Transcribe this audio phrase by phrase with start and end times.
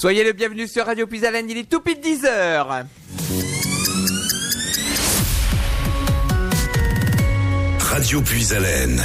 [0.00, 2.84] Soyez le bienvenu sur Radio Puisalène, il est tout pile 10 heures.
[7.80, 9.04] Radio Puisalène.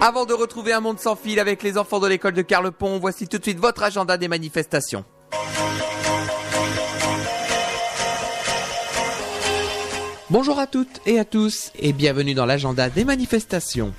[0.00, 3.28] Avant de retrouver un monde sans fil avec les enfants de l'école de Carlepont, voici
[3.28, 5.04] tout de suite votre agenda des manifestations.
[10.28, 13.94] Bonjour à toutes et à tous et bienvenue dans l'agenda des manifestations.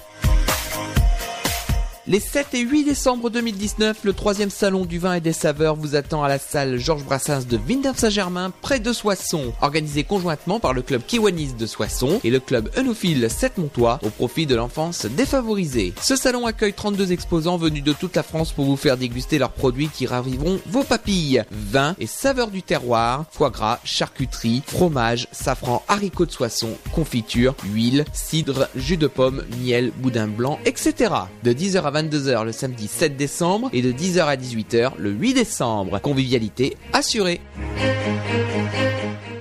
[2.09, 5.97] Les 7 et 8 décembre 2019, le troisième salon du vin et des saveurs vous
[5.97, 10.83] attend à la salle Georges Brassens de Villeneuve-Saint-Germain, près de Soissons, organisé conjointement par le
[10.83, 15.94] club Kiwanis de Soissons et le club Enophile 7 Montois au profit de l'enfance défavorisée.
[16.02, 19.52] Ce salon accueille 32 exposants venus de toute la France pour vous faire déguster leurs
[19.52, 21.44] produits qui raviveront vos papilles.
[21.52, 28.05] Vin et saveurs du terroir, foie gras, charcuterie, fromage, safran, haricots de Soissons, confiture, huile,
[28.13, 31.13] cidre, jus de pomme, miel, boudin blanc, etc.
[31.44, 35.34] De 10h à 22h le samedi 7 décembre et de 10h à 18h le 8
[35.34, 36.00] décembre.
[36.00, 37.42] Convivialité assurée.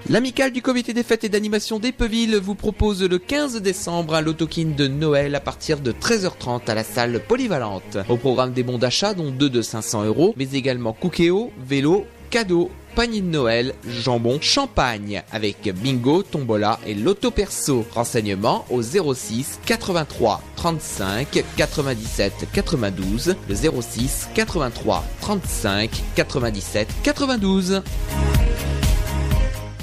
[0.08, 4.72] L'amicale du comité des fêtes et d'animation d'Epeville vous propose le 15 décembre un lotokin
[4.74, 7.98] de Noël à partir de 13h30 à la salle polyvalente.
[8.08, 12.70] Au programme des bons d'achat dont deux de 500 euros, mais également cookéo, vélo, cadeaux,
[12.96, 17.84] panier de Noël, jambon, champagne, avec bingo, tombola et loto perso.
[17.94, 27.82] Renseignements au 06 83 35 97 92, le 06 83 35 97 92.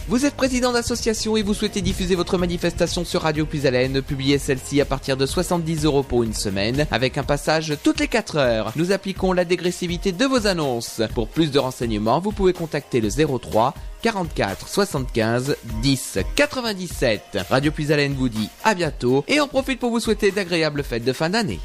[0.10, 4.82] Vous êtes président d'association et vous souhaitez diffuser votre manifestation sur Radio Puisalène, publiez celle-ci
[4.82, 8.74] à partir de 70 euros pour une semaine, avec un passage toutes les 4 heures.
[8.76, 11.02] Nous appliquons la dégressivité de vos annonces.
[11.16, 17.38] Pour plus de renseignements, vous pouvez contacter le 03 44 75 10 97.
[17.50, 21.14] Radio Puisalène vous dit à bientôt et on profite pour vous souhaiter d'agréables fêtes de
[21.14, 21.62] fin d'année.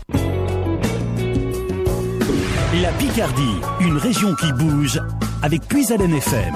[2.80, 5.00] La Picardie, une région qui bouge
[5.42, 6.54] avec Puisalène FM.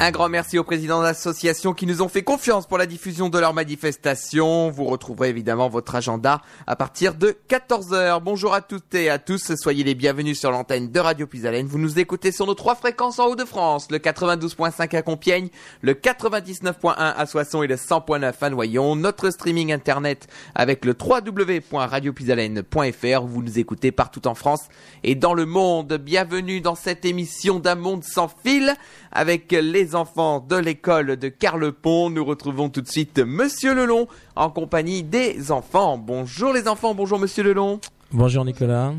[0.00, 3.38] Un grand merci aux présidents d'associations qui nous ont fait confiance pour la diffusion de
[3.40, 4.70] leur manifestation.
[4.70, 8.22] Vous retrouverez évidemment votre agenda à partir de 14h.
[8.22, 11.66] Bonjour à toutes et à tous, soyez les bienvenus sur l'antenne de Radio Puisalène.
[11.66, 15.48] Vous nous écoutez sur nos trois fréquences en Haut-de-France, le 92.5 à Compiègne,
[15.82, 18.94] le 99.1 à Soissons et le 100.9 à Noyon.
[18.94, 23.26] Notre streaming internet avec le www.radiopuisalène.fr.
[23.26, 24.68] Vous nous écoutez partout en France
[25.02, 25.94] et dans le monde.
[25.94, 28.76] Bienvenue dans cette émission d'un monde sans fil
[29.10, 32.10] avec les enfants de l'école de Carlepont.
[32.10, 35.98] Nous retrouvons tout de suite Monsieur Lelon en compagnie des enfants.
[35.98, 37.80] Bonjour les enfants, bonjour Monsieur Lelon.
[38.12, 38.94] Bonjour Nicolas.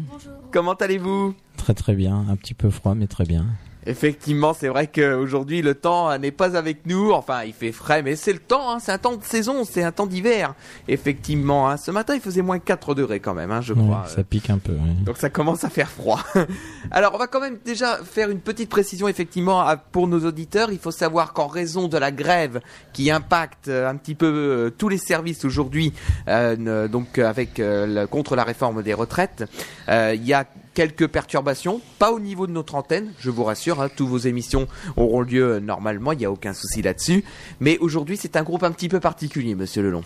[0.52, 1.36] Comment allez-vous?
[1.58, 3.46] Très très bien, un petit peu froid mais très bien.
[3.86, 7.12] Effectivement, c'est vrai qu'aujourd'hui le temps n'est pas avec nous.
[7.12, 8.72] Enfin, il fait frais, mais c'est le temps.
[8.72, 10.54] Hein, c'est un temps de saison, c'est un temps d'hiver.
[10.88, 11.78] Effectivement, hein.
[11.78, 14.06] ce matin il faisait moins 4 degrés quand même, hein, je crois.
[14.08, 14.74] ça pique un peu.
[14.74, 15.04] oui.
[15.06, 16.20] Donc ça commence à faire froid.
[16.92, 20.72] Alors on va quand même déjà faire une petite précision effectivement pour nos auditeurs.
[20.72, 22.60] Il faut savoir qu'en raison de la grève
[22.94, 25.94] qui impacte euh, un petit peu euh, tous les services aujourd'hui,
[26.28, 29.46] euh, donc euh, avec euh, contre la réforme des retraites,
[29.88, 33.82] euh, il y a quelques perturbations, pas au niveau de notre antenne, je vous rassure,
[33.82, 34.68] hein, tous vos émissions
[34.98, 37.24] auront lieu euh, normalement, il n'y a aucun souci là-dessus.
[37.60, 40.04] Mais aujourd'hui c'est un groupe un petit peu particulier, Monsieur Lelon.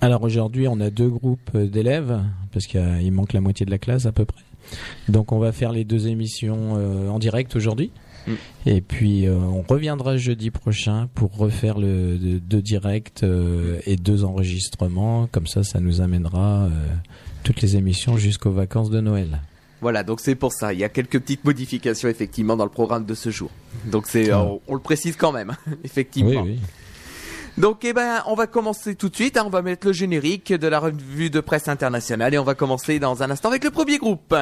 [0.00, 2.20] Alors aujourd'hui on a deux groupes euh, d'élèves
[2.52, 4.42] parce qu'il manque la moitié de la classe à peu près.
[5.08, 7.90] Donc on va faire les deux émissions euh, en direct aujourd'hui.
[8.26, 8.32] Mm.
[8.66, 13.96] Et puis euh, on reviendra jeudi prochain pour refaire le de- deux directs euh, et
[13.96, 15.26] deux enregistrements.
[15.30, 16.68] Comme ça, ça nous amènera
[17.42, 19.40] toutes les émissions jusqu'aux vacances de Noël.
[19.84, 20.72] Voilà, donc c'est pour ça.
[20.72, 23.50] Il y a quelques petites modifications effectivement dans le programme de ce jour.
[23.84, 24.40] Donc c'est, Ah.
[24.40, 25.52] euh, on le précise quand même,
[25.84, 26.40] effectivement.
[26.42, 26.60] Oui, oui.
[27.58, 29.36] Donc eh ben, on va commencer tout de suite.
[29.36, 29.42] hein.
[29.46, 32.98] on va mettre le générique de la revue de presse internationale et on va commencer
[32.98, 34.34] dans un instant avec le premier groupe.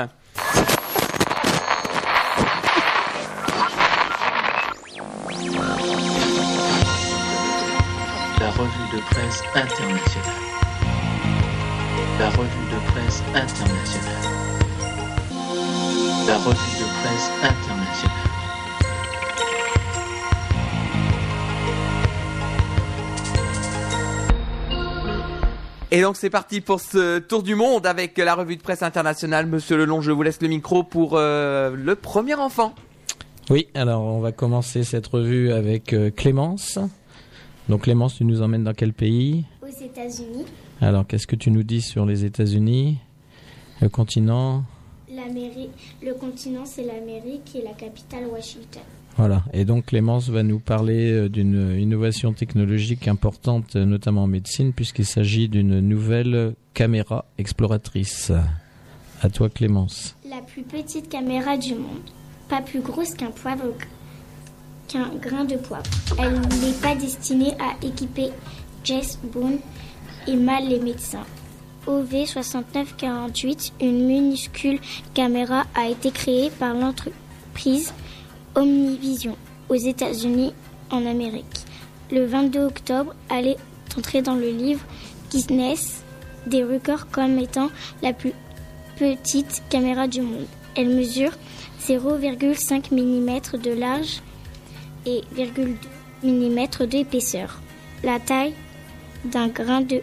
[8.40, 10.42] La revue de presse internationale.
[12.18, 14.21] La revue de presse internationale.
[16.26, 18.18] La revue de presse internationale.
[25.90, 29.46] Et donc c'est parti pour ce tour du monde avec la revue de presse internationale.
[29.46, 32.74] Monsieur Lelon, je vous laisse le micro pour euh, le premier enfant.
[33.50, 36.78] Oui, alors on va commencer cette revue avec euh, Clémence.
[37.68, 39.44] Donc Clémence, tu nous emmènes dans quel pays?
[39.60, 40.46] Aux États-Unis.
[40.80, 42.98] Alors qu'est-ce que tu nous dis sur les États-Unis?
[43.80, 44.64] Le continent
[46.02, 48.82] le continent, c'est l'Amérique et la capitale Washington.
[49.16, 49.42] Voilà.
[49.52, 54.72] Et donc Clémence va nous parler euh, d'une innovation technologique importante, euh, notamment en médecine,
[54.72, 58.32] puisqu'il s'agit d'une nouvelle caméra exploratrice.
[59.20, 60.16] À toi Clémence.
[60.28, 62.10] La plus petite caméra du monde.
[62.48, 63.64] Pas plus grosse qu'un poivre,
[64.88, 65.84] qu'un grain de poivre.
[66.18, 68.30] Elle n'est pas destinée à équiper
[68.82, 69.58] Jess Boone
[70.26, 71.24] et mal les médecins.
[71.86, 74.80] OV6948, une minuscule
[75.14, 77.92] caméra, a été créée par l'entreprise
[78.54, 79.36] Omnivision
[79.68, 80.52] aux États-Unis
[80.90, 81.64] en Amérique.
[82.10, 83.58] Le 22 octobre, elle est
[83.96, 84.84] entrée dans le livre
[85.30, 86.02] Guinness
[86.46, 87.70] des records comme étant
[88.02, 88.32] la plus
[88.96, 90.46] petite caméra du monde.
[90.76, 91.32] Elle mesure
[91.86, 94.20] 0,5 mm de large
[95.06, 95.76] et 0,2
[96.22, 97.60] mm d'épaisseur.
[98.04, 98.54] La taille
[99.24, 100.00] d'un grain de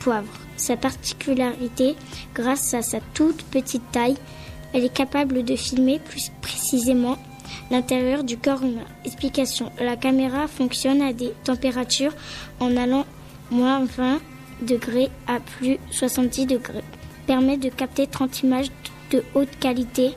[0.00, 0.45] poivre.
[0.56, 1.96] Sa particularité,
[2.34, 4.16] grâce à sa toute petite taille,
[4.72, 7.18] elle est capable de filmer plus précisément
[7.70, 8.86] l'intérieur du corps humain.
[9.04, 9.70] Explication.
[9.80, 12.14] La caméra fonctionne à des températures
[12.60, 13.06] en allant
[13.50, 14.18] moins 20
[14.62, 16.84] degrés à plus 70 degrés.
[17.26, 18.70] Permet de capter 30 images
[19.10, 20.12] de haute qualité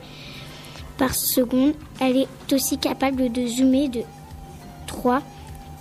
[0.96, 1.74] par seconde.
[2.00, 4.02] Elle est aussi capable de zoomer de
[4.86, 5.22] 3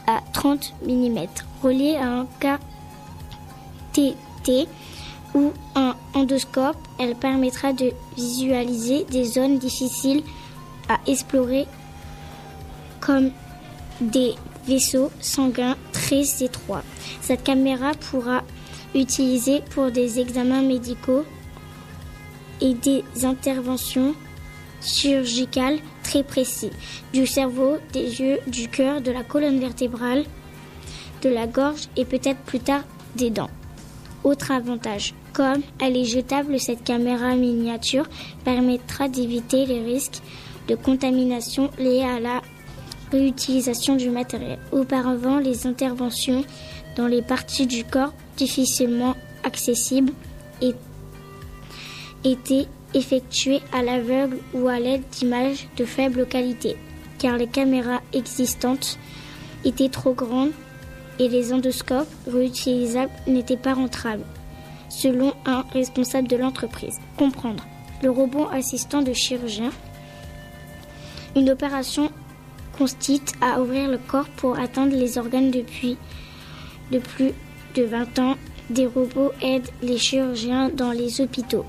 [0.07, 1.25] à 30 mm.
[1.61, 2.25] Reliée à un
[5.35, 10.23] Ou un endoscope, elle permettra de visualiser des zones difficiles
[10.87, 11.67] à explorer
[12.99, 13.31] comme
[14.01, 14.33] des
[14.65, 16.83] vaisseaux sanguins très étroits.
[17.21, 18.43] Cette caméra pourra
[18.95, 21.25] utiliser pour des examens médicaux
[22.61, 24.15] et des interventions
[24.81, 26.71] chirurgicales très précises
[27.13, 30.25] du cerveau, des yeux, du cœur, de la colonne vertébrale,
[31.21, 32.81] de la gorge et peut-être plus tard
[33.15, 33.49] des dents.
[34.23, 38.07] Autre avantage, comme elle est jetable, cette caméra miniature
[38.43, 40.21] permettra d'éviter les risques
[40.67, 42.41] de contamination liés à la
[43.11, 44.59] réutilisation du matériel.
[44.71, 46.43] Auparavant, les interventions
[46.95, 50.13] dans les parties du corps difficilement accessibles
[52.23, 56.75] étaient effectuées à l'aveugle ou à l'aide d'images de faible qualité,
[57.17, 58.99] car les caméras existantes
[59.63, 60.51] étaient trop grandes
[61.19, 64.25] et les endoscopes réutilisables n'étaient pas rentables,
[64.89, 66.97] selon un responsable de l'entreprise.
[67.17, 67.65] Comprendre.
[68.01, 69.71] Le robot assistant de chirurgien.
[71.35, 72.09] Une opération
[72.77, 75.97] consiste à ouvrir le corps pour atteindre les organes depuis
[76.91, 77.33] de plus
[77.75, 78.35] de 20 ans.
[78.69, 81.65] Des robots aident les chirurgiens dans les hôpitaux.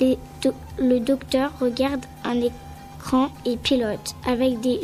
[0.00, 4.80] Le docteur regarde un écran et pilote avec des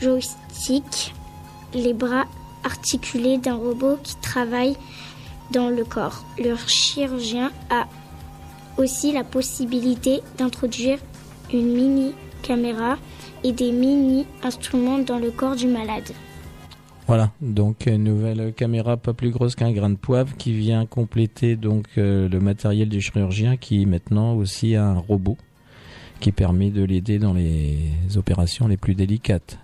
[0.00, 1.12] joysticks
[1.74, 2.24] les bras
[2.64, 4.76] articulés d'un robot qui travaille
[5.52, 6.24] dans le corps.
[6.38, 7.86] Le chirurgien a
[8.78, 10.98] aussi la possibilité d'introduire
[11.52, 12.12] une mini
[12.42, 12.96] caméra
[13.44, 16.10] et des mini instruments dans le corps du malade.
[17.06, 21.56] Voilà, donc une nouvelle caméra pas plus grosse qu'un grain de poivre qui vient compléter
[21.56, 25.36] donc euh, le matériel du chirurgien qui maintenant aussi a un robot
[26.20, 27.78] qui permet de l'aider dans les
[28.16, 29.58] opérations les plus délicates.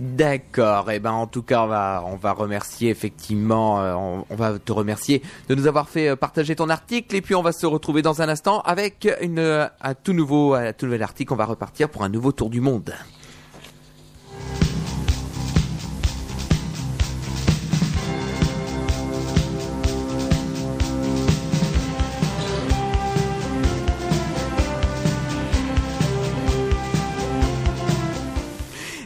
[0.00, 0.90] D'accord.
[0.90, 4.58] Et ben en tout cas on va on va remercier effectivement euh, on, on va
[4.58, 7.66] te remercier de nous avoir fait euh, partager ton article et puis on va se
[7.66, 11.34] retrouver dans un instant avec une euh, un tout nouveau un tout nouvel article.
[11.34, 12.94] On va repartir pour un nouveau tour du monde.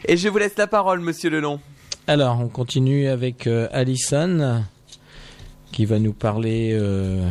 [0.06, 1.60] Et je vous laisse la parole, Monsieur Lelon.
[2.06, 4.62] Alors, on continue avec euh, Alison
[5.74, 7.28] qui va nous parler euh,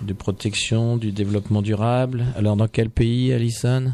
[0.00, 2.24] de protection, du développement durable.
[2.36, 3.92] Alors, dans quel pays, Alison?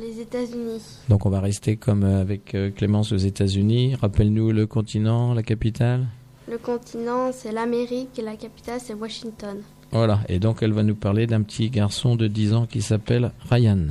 [0.00, 0.82] Les États-Unis.
[1.08, 3.96] Donc, on va rester comme euh, avec euh, Clémence aux États-Unis.
[3.96, 6.06] Rappelle-nous le continent, la capitale?
[6.48, 9.56] Le continent, c'est l'Amérique et la capitale, c'est Washington.
[9.90, 13.32] Voilà, et donc elle va nous parler d'un petit garçon de 10 ans qui s'appelle
[13.50, 13.86] Ryan.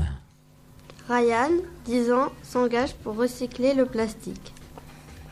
[1.09, 1.51] Ryan,
[1.85, 4.53] 10 ans, s'engage pour recycler le plastique.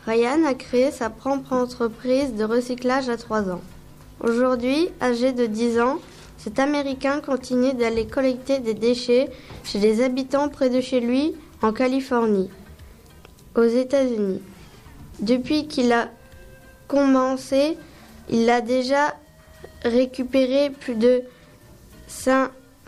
[0.06, 3.60] Ryan a créé sa propre entreprise de recyclage à 3 ans.
[4.20, 5.98] Aujourd'hui, âgé de 10 ans,
[6.38, 9.30] cet Américain continue d'aller collecter des déchets
[9.64, 12.48] chez les habitants près de chez lui, en Californie,
[13.54, 14.40] aux États-Unis.
[15.20, 16.08] Depuis qu'il a
[16.88, 17.76] commencé,
[18.30, 19.14] il a déjà
[19.82, 21.22] récupéré plus de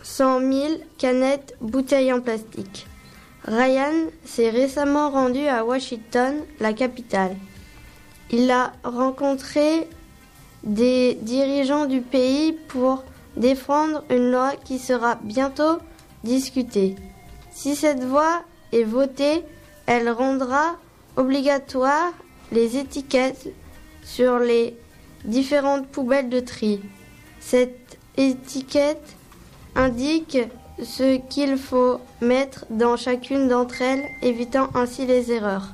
[0.03, 0.51] 500 000
[0.97, 2.87] canettes bouteilles en plastique.
[3.45, 7.35] Ryan s'est récemment rendu à Washington, la capitale.
[8.31, 9.87] Il a rencontré
[10.63, 13.03] des dirigeants du pays pour
[13.37, 15.79] défendre une loi qui sera bientôt
[16.23, 16.95] discutée.
[17.51, 19.43] Si cette loi est votée,
[19.85, 20.75] elle rendra
[21.15, 22.11] obligatoire
[22.51, 23.49] les étiquettes
[24.03, 24.75] sur les
[25.25, 26.81] différentes poubelles de tri.
[27.39, 29.15] Cette étiquette
[29.79, 30.37] indique
[30.83, 35.73] ce qu'il faut mettre dans chacune d'entre elles, évitant ainsi les erreurs.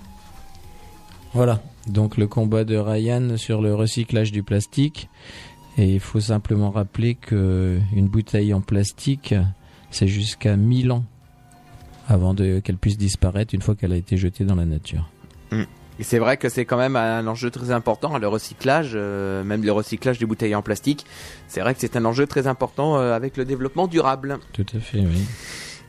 [1.34, 5.10] Voilà, donc le combat de Ryan sur le recyclage du plastique.
[5.78, 9.36] Et il faut simplement rappeler que une bouteille en plastique,
[9.92, 11.04] c'est jusqu'à 1000 ans
[12.08, 15.10] avant de- qu'elle puisse disparaître une fois qu'elle a été jetée dans la nature.
[16.00, 19.64] Et c'est vrai que c'est quand même un enjeu très important, le recyclage, euh, même
[19.64, 21.06] le recyclage des bouteilles en plastique.
[21.48, 24.40] C'est vrai que c'est un enjeu très important euh, avec le développement durable.
[24.54, 25.26] Tout à fait, oui.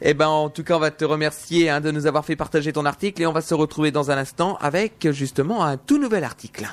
[0.03, 2.73] Eh ben, en tout cas, on va te remercier hein, de nous avoir fait partager
[2.73, 6.23] ton article et on va se retrouver dans un instant avec justement un tout nouvel
[6.23, 6.69] article.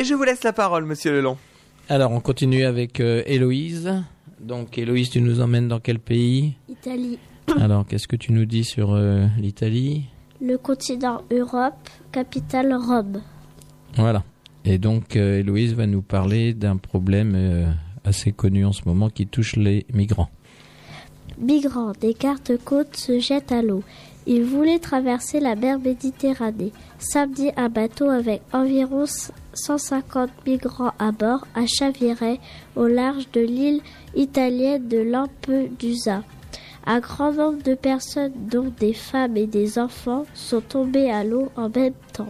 [0.00, 1.36] Et je vous laisse la parole, monsieur Lelon.
[1.90, 4.02] Alors, on continue avec euh, Héloïse.
[4.40, 6.54] Donc, Héloïse, tu nous emmènes dans quel pays?
[6.70, 7.18] Italie.
[7.60, 10.06] Alors, qu'est-ce que tu nous dis sur euh, l'Italie?
[10.40, 13.20] Le continent Europe, capitale Rome.
[13.96, 14.24] Voilà.
[14.64, 17.70] Et donc, euh, Héloïse va nous parler d'un problème euh,
[18.02, 20.30] assez connu en ce moment qui touche les migrants.
[21.38, 23.82] Migrants des gardes-côtes se jettent à l'eau.
[24.26, 26.72] Ils voulaient traverser la mer Méditerranée.
[26.98, 29.04] Samedi, un bateau avec environ
[29.54, 32.38] 150 migrants à bord a chaviré
[32.76, 33.80] au large de l'île
[34.14, 36.22] italienne de Lampedusa.
[36.86, 41.50] Un grand nombre de personnes, dont des femmes et des enfants, sont tombées à l'eau
[41.56, 42.28] en même temps.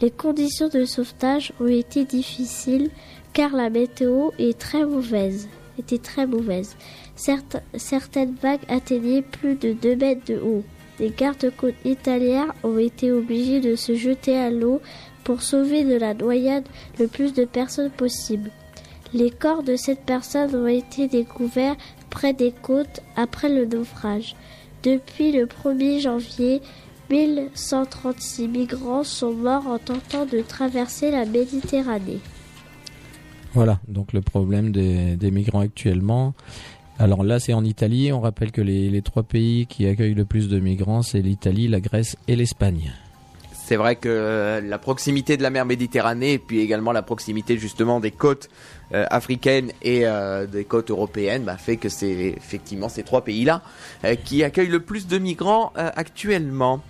[0.00, 2.90] Les conditions de sauvetage ont été difficiles
[3.32, 4.30] car la météo.
[4.38, 6.76] Était très mauvaise.
[7.16, 10.64] Certaines vagues atteignaient plus de 2 mètres de haut.
[11.00, 14.80] Les gardes-côtes italiens ont été obligés de se jeter à l'eau
[15.24, 16.66] pour sauver de la noyade
[16.98, 18.50] le plus de personnes possible.
[19.14, 21.76] Les corps de cette personne ont été découverts
[22.10, 24.36] près des côtes après le naufrage.
[24.82, 26.62] Depuis le 1er janvier,
[27.10, 32.20] 1136 migrants sont morts en tentant de traverser la Méditerranée.
[33.54, 36.32] Voilà, donc le problème des, des migrants actuellement.
[37.02, 38.12] Alors là, c'est en Italie.
[38.12, 41.80] On rappelle que les, trois pays qui accueillent le plus de migrants, c'est l'Italie, la
[41.80, 42.92] Grèce et l'Espagne.
[43.52, 47.58] C'est vrai que euh, la proximité de la mer Méditerranée et puis également la proximité
[47.58, 48.50] justement des côtes
[48.94, 53.62] euh, africaines et euh, des côtes européennes bah, fait que c'est effectivement ces trois pays-là
[54.24, 56.82] qui accueillent le plus de migrants actuellement.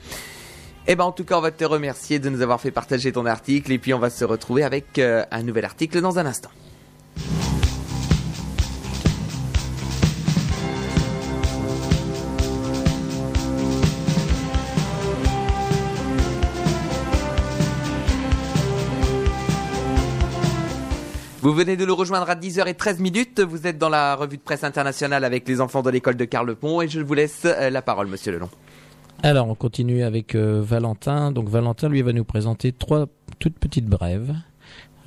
[0.88, 3.24] Eh ben en tout cas, on va te remercier de nous avoir fait partager ton
[3.24, 6.50] article et puis on va se retrouver avec un nouvel article dans un instant.
[21.42, 23.40] Vous venez de nous rejoindre à 10h13 minutes.
[23.40, 26.80] Vous êtes dans la revue de presse internationale avec les enfants de l'école de Carlepont
[26.82, 28.48] et je vous laisse euh, la parole, monsieur Lelon.
[29.24, 31.32] Alors, on continue avec euh, Valentin.
[31.32, 33.06] Donc, Valentin, lui, va nous présenter trois
[33.40, 34.36] toutes petites brèves.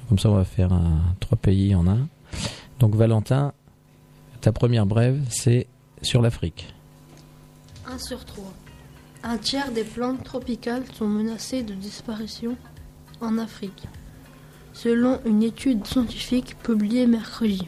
[0.10, 2.06] Comme ça, on va faire un, trois pays en un.
[2.82, 3.54] Donc, Valentin,
[4.42, 5.68] ta première brève, c'est
[6.02, 6.68] sur l'Afrique.
[7.90, 8.44] 1 sur 3.
[9.24, 12.58] Un tiers des plantes tropicales sont menacées de disparition
[13.22, 13.88] en Afrique,
[14.76, 17.66] selon une étude scientifique publiée mercredi.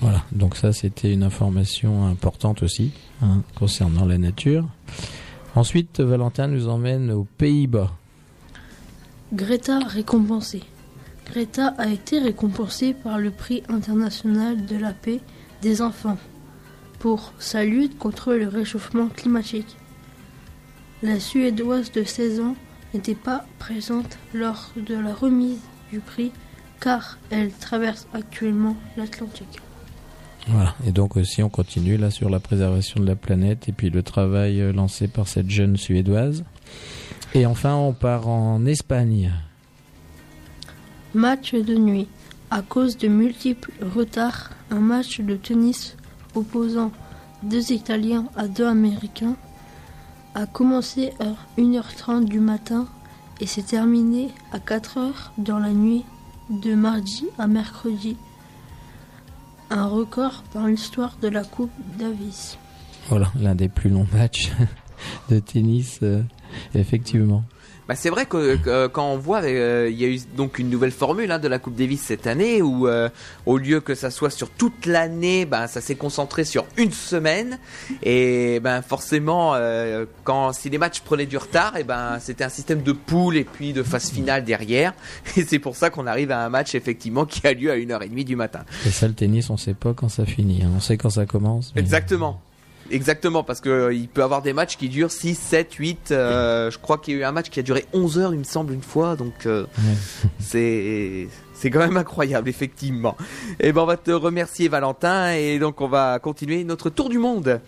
[0.00, 4.66] Voilà, donc ça c'était une information importante aussi hein, concernant la nature.
[5.54, 7.90] Ensuite, Valentin nous emmène aux Pays-Bas.
[9.32, 10.62] Greta récompensée.
[11.26, 15.20] Greta a été récompensée par le prix international de la paix
[15.62, 16.18] des enfants
[16.98, 19.76] pour sa lutte contre le réchauffement climatique.
[21.02, 22.56] La Suédoise de 16 ans
[22.94, 25.60] n'était pas présente lors de la remise
[25.92, 26.32] du prix
[26.80, 29.60] car elle traverse actuellement l'Atlantique.
[30.48, 33.90] Voilà, et donc aussi on continue là sur la préservation de la planète et puis
[33.90, 36.44] le travail euh, lancé par cette jeune Suédoise.
[37.34, 39.32] Et enfin, on part en Espagne.
[41.14, 42.08] Match de nuit.
[42.50, 45.96] À cause de multiples retards, un match de tennis
[46.34, 46.92] opposant
[47.42, 49.36] deux Italiens à deux Américains
[50.34, 52.86] a commencé à 1h30 du matin
[53.40, 56.04] et s'est terminé à 4h dans la nuit
[56.50, 58.16] de mardi à mercredi.
[59.70, 62.58] Un record dans l'histoire de la Coupe Davis.
[63.08, 64.50] Voilà, l'un des plus longs matchs
[65.30, 66.22] de tennis, euh,
[66.74, 67.44] effectivement.
[67.88, 70.68] Bah, c'est vrai que, que, quand on voit, euh, il y a eu donc une
[70.68, 73.08] nouvelle formule hein, de la Coupe Davis cette année où euh,
[73.46, 77.58] au lieu que ça soit sur toute l'année, ben ça s'est concentré sur une semaine
[78.02, 82.50] et ben forcément euh, quand si les matchs prenaient du retard, et ben c'était un
[82.50, 84.92] système de poule et puis de phase finale derrière
[85.36, 88.24] et c'est pour ça qu'on arrive à un match effectivement qui a lieu à 1h30
[88.24, 88.60] du matin.
[88.86, 90.62] Et ça, le tennis, on sait pas quand ça finit.
[90.62, 90.70] hein.
[90.76, 91.72] On sait quand ça commence.
[91.74, 92.40] mais- Exactement.
[92.90, 96.10] Exactement, parce que euh, il peut avoir des matchs qui durent 6, 7, 8.
[96.10, 98.38] euh, je crois qu'il y a eu un match qui a duré 11 heures, il
[98.38, 99.16] me semble, une fois.
[99.16, 99.66] Donc, euh,
[100.38, 101.28] c'est.
[101.54, 103.16] C'est quand même incroyable, effectivement.
[103.58, 107.18] Et ben, on va te remercier, Valentin, et donc on va continuer notre tour du
[107.18, 107.60] monde.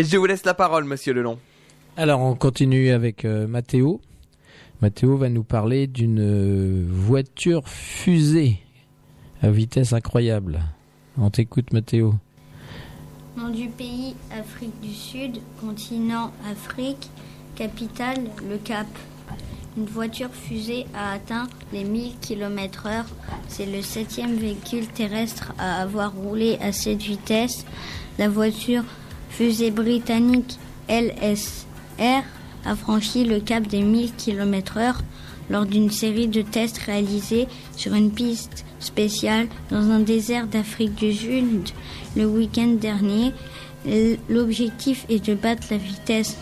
[0.00, 1.38] Et je vous laisse la parole, monsieur Lelon.
[1.98, 4.00] Alors, on continue avec euh, Mathéo.
[4.80, 8.56] Mathéo va nous parler d'une euh, voiture fusée
[9.42, 10.60] à vitesse incroyable.
[11.18, 12.14] On t'écoute, Mathéo.
[13.36, 17.10] Nom du pays, Afrique du Sud, continent, Afrique,
[17.54, 18.86] capitale, le Cap.
[19.76, 23.04] Une voiture fusée a atteint les 1000 km/h.
[23.48, 27.66] C'est le septième véhicule terrestre à avoir roulé à cette vitesse.
[28.18, 28.84] La voiture
[29.30, 30.58] fusée britannique
[30.88, 32.22] LSR
[32.64, 34.96] a franchi le cap des 1000 km/h
[35.48, 41.12] lors d'une série de tests réalisés sur une piste spéciale dans un désert d'Afrique du
[41.12, 41.70] Sud
[42.16, 43.32] le week-end dernier.
[44.28, 46.36] L'objectif est de battre la vitesse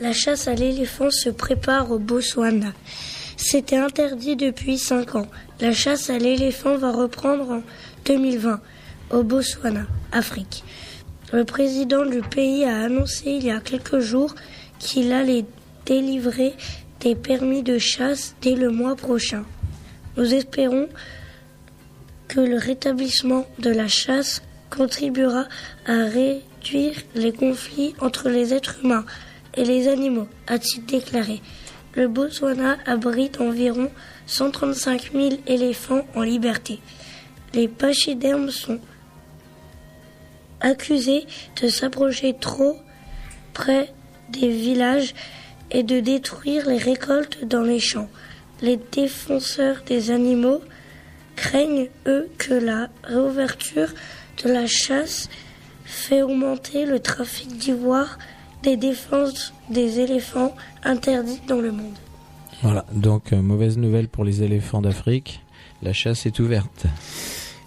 [0.00, 2.72] La chasse à l'éléphant se prépare au Botswana.
[3.36, 5.26] C'était interdit depuis 5 ans.
[5.58, 7.62] La chasse à l'éléphant va reprendre en
[8.04, 8.60] 2020
[9.10, 10.62] au Botswana, Afrique.
[11.32, 14.34] Le président du pays a annoncé il y a quelques jours
[14.78, 15.46] qu'il allait
[15.86, 16.52] délivrer
[17.00, 19.44] des permis de chasse dès le mois prochain.
[20.18, 20.88] Nous espérons
[22.28, 25.46] que le rétablissement de la chasse contribuera
[25.86, 29.06] à réduire les conflits entre les êtres humains
[29.54, 31.40] et les animaux, a-t-il déclaré.
[31.94, 33.90] Le Botswana abrite environ
[34.26, 36.80] 135 000 éléphants en liberté.
[37.54, 38.80] Les pachydermes sont
[40.60, 41.26] accusés
[41.62, 42.76] de s'approcher trop
[43.52, 43.92] près
[44.30, 45.14] des villages
[45.70, 48.08] et de détruire les récoltes dans les champs.
[48.62, 50.60] Les défenseurs des animaux
[51.36, 53.88] craignent, eux, que la réouverture
[54.42, 55.28] de la chasse
[55.84, 58.18] fait augmenter le trafic d'ivoire
[58.62, 61.94] des défenses des éléphants interdites dans le monde.
[62.66, 65.40] Voilà, donc euh, mauvaise nouvelle pour les éléphants d'Afrique.
[65.82, 66.86] La chasse est ouverte.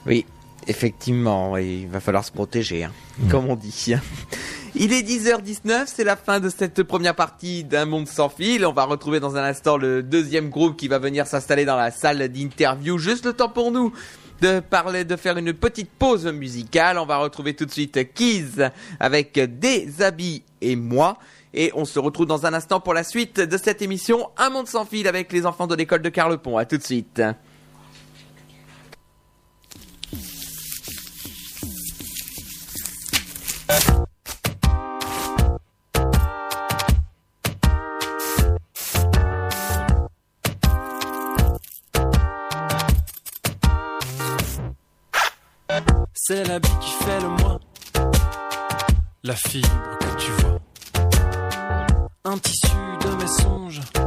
[0.06, 0.26] Oui,
[0.68, 3.30] effectivement, il va falloir se protéger, hein, Mm.
[3.30, 3.94] comme on dit.
[4.76, 8.66] Il est 10h19, c'est la fin de cette première partie d'un monde sans fil.
[8.66, 11.92] On va retrouver dans un instant le deuxième groupe qui va venir s'installer dans la
[11.92, 12.98] salle d'interview.
[12.98, 13.94] Juste le temps pour nous
[14.42, 16.98] de parler, de faire une petite pause musicale.
[16.98, 21.18] On va retrouver tout de suite Keys avec Des habits et moi.
[21.54, 24.68] Et on se retrouve dans un instant pour la suite de cette émission Un monde
[24.68, 26.58] sans fil avec les enfants de l'école de Carlepont.
[26.58, 27.22] A tout de suite.
[46.32, 47.60] C'est l'habit qui fait le moi,
[49.24, 50.49] la fibre que tu vois.
[52.32, 52.68] Un tissu
[53.02, 53.99] de mes songes.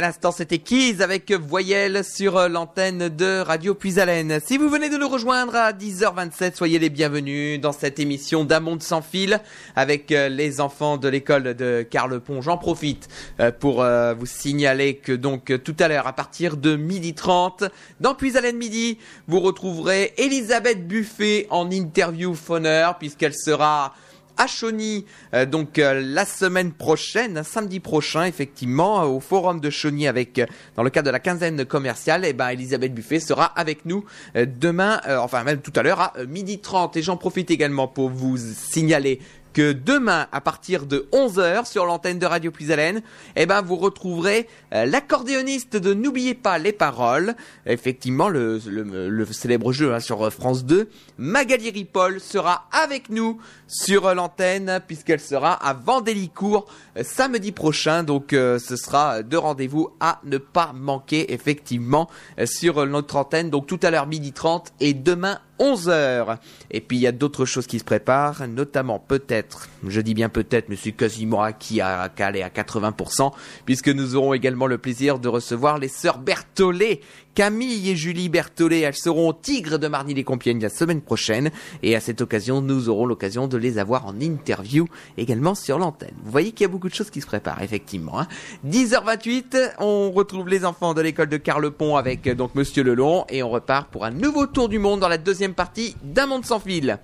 [0.00, 4.40] À l'instant, c'était Keys avec Voyelle sur euh, l'antenne de Radio Puisalène.
[4.42, 8.60] Si vous venez de nous rejoindre à 10h27, soyez les bienvenus dans cette émission d'un
[8.60, 9.40] monde sans fil
[9.76, 12.40] avec euh, les enfants de l'école de Carlepont.
[12.40, 13.08] J'en profite
[13.40, 13.84] euh, pour
[14.18, 17.68] vous signaler que donc tout à l'heure, à partir de 12h30,
[18.00, 18.96] dans Puisalène Midi,
[19.28, 23.92] vous retrouverez Elisabeth Buffet en interview phoneur puisqu'elle sera
[24.36, 29.70] à Chauny, euh, donc euh, la semaine prochaine, samedi prochain, effectivement, euh, au forum de
[29.70, 30.40] Chauny avec,
[30.76, 35.00] dans le cadre de la quinzaine commerciale, et ben Elisabeth Buffet sera avec nous demain,
[35.18, 36.96] enfin même tout à l'heure à midi 30.
[36.96, 39.20] Et j'en profite également pour vous signaler
[39.52, 43.02] que demain, à partir de 11h sur l'antenne de Radio Puisalène,
[43.36, 47.34] eh ben, vous retrouverez euh, l'accordéoniste de N'oubliez pas les paroles.
[47.66, 50.88] Effectivement, le, le, le célèbre jeu hein, sur euh, France 2.
[51.18, 56.66] Magali Ripoll sera avec nous sur euh, l'antenne puisqu'elle sera à Vendélicourt
[57.02, 58.02] samedi prochain.
[58.02, 62.08] Donc, ce sera deux rendez-vous à ne pas manquer effectivement
[62.44, 63.50] sur notre antenne.
[63.50, 66.38] Donc, tout à l'heure midi 30 et demain 11h.
[66.70, 70.28] Et puis il y a d'autres choses qui se préparent, notamment peut-être, je dis bien
[70.28, 73.32] peut-être, mais c'est quasiment acquis à calé à 80%,
[73.66, 77.00] puisque nous aurons également le plaisir de recevoir les sœurs Berthollet.
[77.34, 81.50] Camille et Julie Berthollet, elles seront au Tigre de Marny-les-Compiègnes la semaine prochaine,
[81.82, 86.14] et à cette occasion, nous aurons l'occasion de les avoir en interview également sur l'antenne.
[86.24, 88.20] Vous voyez qu'il y a beaucoup de choses qui se préparent, effectivement.
[88.20, 88.26] hein.
[88.66, 93.42] 10h28, on retrouve les enfants de l'école de Carlepont avec euh, donc Monsieur Lelon, et
[93.42, 96.60] on repart pour un nouveau tour du monde dans la deuxième partie d'un monde sans
[96.60, 96.98] fil.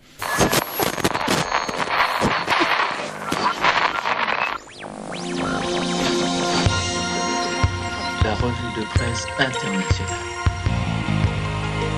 [8.77, 10.27] De presse internationale.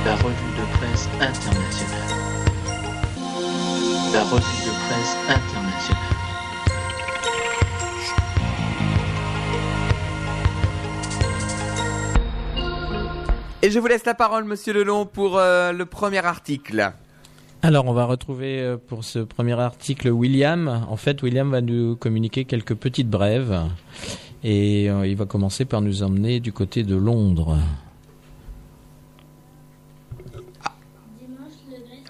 [0.05, 2.09] La revue de presse internationale.
[4.13, 6.03] La revue de presse internationale.
[13.63, 16.93] Et je vous laisse la parole, Monsieur Lelon, pour euh, le premier article.
[17.61, 20.87] Alors, on va retrouver euh, pour ce premier article William.
[20.89, 23.63] En fait, William va nous communiquer quelques petites brèves.
[24.45, 27.59] Et euh, il va commencer par nous emmener du côté de Londres.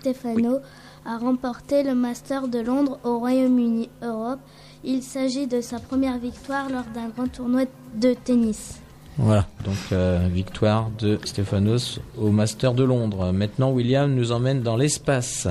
[0.00, 0.58] Stefano
[1.04, 4.40] a remporté le Master de Londres au Royaume-Uni Europe.
[4.84, 7.64] Il s'agit de sa première victoire lors d'un grand tournoi
[7.94, 8.80] de tennis.
[9.16, 13.32] Voilà, donc euh, victoire de Stéphanos au Master de Londres.
[13.32, 15.48] Maintenant, William nous emmène dans l'espace.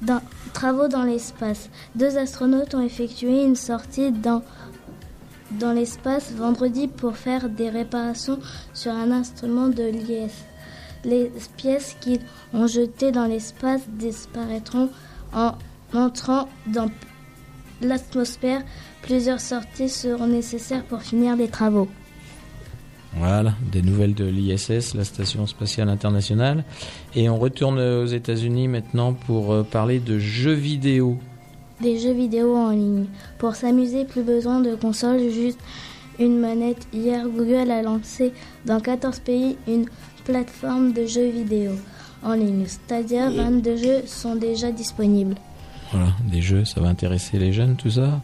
[0.00, 1.68] Dans Travaux dans l'espace.
[1.94, 4.42] Deux astronautes ont effectué une sortie dans,
[5.52, 8.38] dans l'espace vendredi pour faire des réparations
[8.74, 10.32] sur un instrument de l'IS.
[11.04, 12.20] Les pièces qu'ils
[12.52, 14.90] ont jetées dans l'espace disparaîtront
[15.32, 15.54] en
[15.94, 16.90] entrant dans
[17.80, 18.62] l'atmosphère.
[19.02, 21.88] Plusieurs sorties seront nécessaires pour finir les travaux.
[23.16, 26.64] Voilà, des nouvelles de l'ISS, la Station Spatiale Internationale.
[27.14, 31.18] Et on retourne aux États-Unis maintenant pour euh, parler de jeux vidéo.
[31.80, 33.06] Des jeux vidéo en ligne.
[33.38, 35.58] Pour s'amuser, plus besoin de console, juste
[36.18, 36.86] une manette.
[36.92, 38.32] Hier, Google a lancé
[38.66, 39.86] dans 14 pays une
[40.24, 41.72] plateforme de jeux vidéo
[42.22, 42.64] en ligne.
[42.66, 45.36] C'est-à-dire 22 jeux sont déjà disponibles.
[45.92, 48.20] Voilà, des jeux, ça va intéresser les jeunes, tout ça.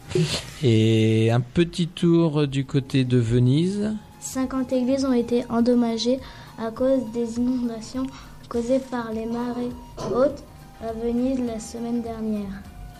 [0.61, 3.95] Et un petit tour du côté de Venise.
[4.25, 6.19] 50 églises ont été endommagées
[6.57, 8.07] à cause des inondations
[8.49, 9.71] causées par les marées
[10.11, 10.43] hautes
[10.81, 12.49] à Venise la semaine dernière.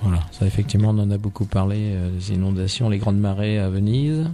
[0.01, 3.69] Voilà, ça effectivement, on en a beaucoup parlé, euh, les inondations, les grandes marées à
[3.69, 4.29] Venise.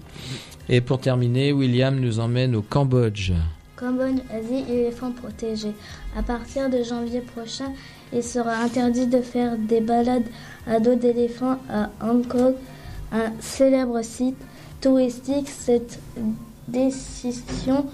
[0.70, 3.32] Et pour terminer, William nous emmène au Cambodge.
[3.76, 5.74] Cambodge, Asie, éléphants protégés.
[6.18, 7.72] À partir de janvier prochain,
[8.14, 10.28] il sera interdit de faire des balades
[10.68, 12.54] à dos d'éléphants à Hong Kong,
[13.12, 14.38] un célèbre site
[14.82, 15.48] touristique.
[15.50, 16.00] Cette
[16.68, 17.86] décision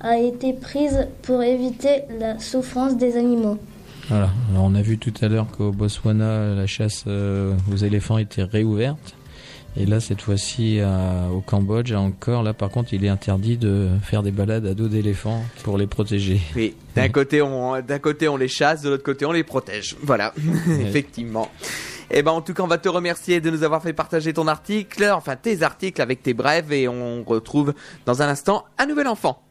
[0.00, 3.58] a été prise pour éviter la souffrance des animaux.
[4.08, 8.18] Voilà, alors on a vu tout à l'heure qu'au Botswana, la chasse euh, aux éléphants
[8.18, 9.14] était réouverte.
[9.74, 13.88] Et là, cette fois-ci, à- au Cambodge, encore, là, par contre, il est interdit de
[14.02, 16.40] faire des balades à dos d'éléphants pour les protéger.
[16.56, 19.96] Oui, d'un côté, on, d'un côté on les chasse, de l'autre côté on les protège.
[20.02, 20.34] Voilà,
[20.80, 21.48] effectivement.
[22.14, 24.46] Et ben en tout cas, on va te remercier de nous avoir fait partager ton
[24.46, 27.72] article, enfin tes articles avec tes brèves, et on retrouve
[28.04, 29.42] dans un instant un nouvel enfant.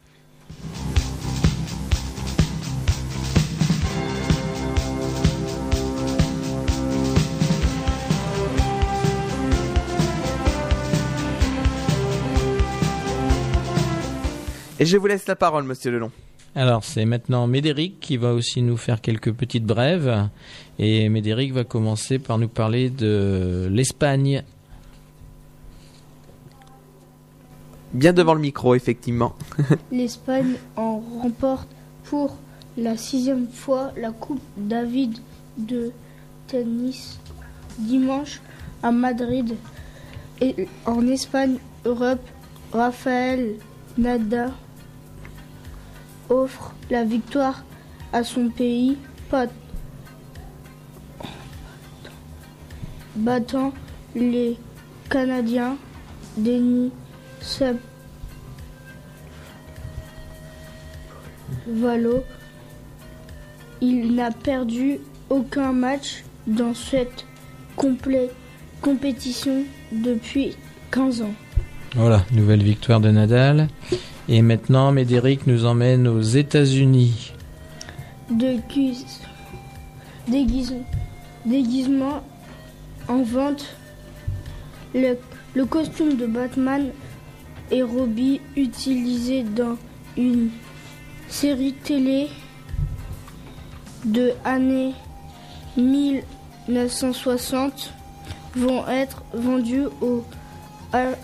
[14.78, 16.12] Et je vous laisse la parole, monsieur Lelon.
[16.54, 20.28] Alors, c'est maintenant Médéric qui va aussi nous faire quelques petites brèves.
[20.78, 24.42] Et Médéric va commencer par nous parler de l'Espagne.
[27.94, 29.34] Bien devant le micro, effectivement.
[29.92, 31.68] L'Espagne en remporte
[32.04, 32.36] pour
[32.76, 35.18] la sixième fois la Coupe David
[35.56, 35.90] de
[36.48, 37.18] tennis
[37.78, 38.42] dimanche
[38.82, 39.56] à Madrid.
[40.42, 42.26] Et en Espagne, Europe,
[42.72, 43.54] Rafael
[43.96, 44.52] Nadal
[46.28, 47.64] offre la victoire
[48.12, 48.96] à son pays,
[53.16, 53.72] battant
[54.14, 54.56] les
[55.10, 55.76] Canadiens
[56.36, 56.90] Denis
[61.66, 62.24] Valo.
[63.80, 67.24] Il n'a perdu aucun match dans cette
[67.76, 68.30] complé-
[68.80, 70.56] compétition depuis
[70.90, 71.34] 15 ans.
[71.94, 73.68] Voilà, nouvelle victoire de Nadal.
[74.28, 77.32] Et maintenant, Médéric nous emmène aux États-Unis.
[78.30, 78.58] de
[81.44, 82.22] déguisement
[83.08, 83.74] en vente.
[84.94, 85.16] Le,
[85.64, 86.90] costume de Batman
[87.70, 89.76] et Robbie utilisé dans
[90.16, 90.50] une
[91.28, 92.28] série télé
[94.04, 94.92] de années
[95.76, 97.92] 1960
[98.56, 100.24] vont être vendus aux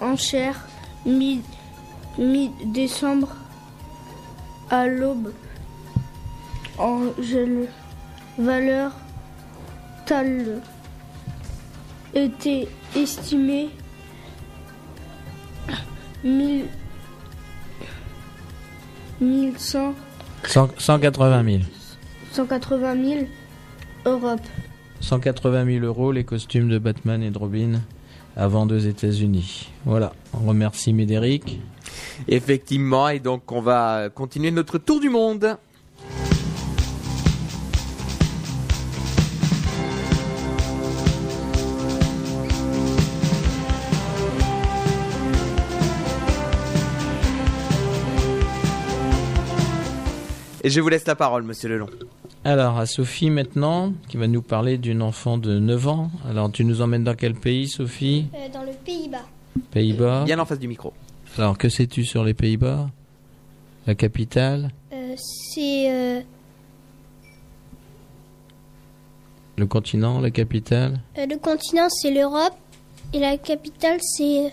[0.01, 0.67] enchères
[2.19, 3.29] mi-décembre
[4.71, 5.33] à l'aube
[6.79, 7.69] en gel
[8.39, 8.93] valeur
[10.07, 10.61] telle
[12.15, 13.69] était estimée
[16.25, 16.65] 1000
[19.21, 19.95] 1100
[20.45, 21.59] Cent- 180 000.
[22.33, 23.21] 180 000
[24.07, 24.41] Europe.
[25.01, 27.81] 180 000 euros les costumes de Batman et de Robin
[28.37, 29.69] à vendre aux États-Unis.
[29.85, 31.61] Voilà, on remercie Médéric.
[32.29, 35.57] Effectivement, et donc on va continuer notre tour du monde.
[50.69, 51.89] Et je vous laisse la parole, monsieur Lelon.
[52.45, 56.11] Alors, à Sophie maintenant, qui va nous parler d'une enfant de 9 ans.
[56.29, 58.27] Alors, tu nous emmènes dans quel pays, Sophie?
[58.35, 59.25] Euh, dans le Pays-Bas.
[59.71, 60.25] Pays-Bas.
[60.25, 60.93] Bien en face du micro.
[61.39, 62.91] Alors, que sais-tu sur les Pays-Bas?
[63.87, 64.71] La capitale?
[64.93, 66.21] Euh, c'est euh,
[69.57, 71.01] Le continent La capitale?
[71.17, 72.57] Euh, le continent, c'est l'Europe
[73.13, 74.53] et la capitale, c'est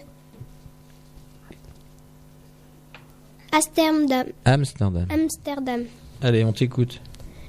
[3.52, 4.28] Amsterdam.
[4.46, 5.08] Amsterdam.
[5.10, 5.86] Amsterdam.
[6.22, 7.02] Allez, on t'écoute.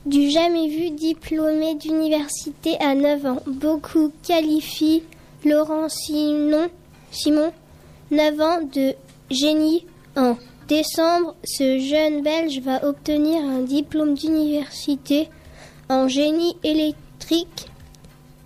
[0.07, 3.43] Du jamais vu diplômé d'université à 9 ans.
[3.47, 5.03] Beaucoup qualifient
[5.45, 6.71] Laurent Simon,
[7.11, 7.53] Simon,
[8.11, 8.95] 9 ans de
[9.31, 9.87] génie.
[10.17, 10.37] En
[10.69, 15.29] décembre, ce jeune Belge va obtenir un diplôme d'université
[15.89, 17.69] en génie électrique.